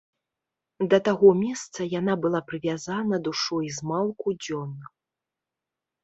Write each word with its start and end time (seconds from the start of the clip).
Да 0.91 0.97
таго 1.07 1.27
месца 1.41 1.85
яна 1.99 2.15
была 2.23 2.39
прывязана 2.51 3.19
душой 3.27 3.69
змалку 3.81 4.33
дзён. 4.43 4.71